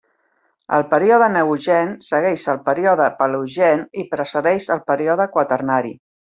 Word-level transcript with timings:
El 0.77 0.85
període 0.93 1.27
Neogen 1.33 1.91
segueix 2.07 2.47
el 2.55 2.59
període 2.71 3.11
Paleogen 3.21 3.87
i 4.05 4.09
precedeix 4.17 4.73
el 4.79 4.83
període 4.93 5.33
Quaternari. 5.39 5.97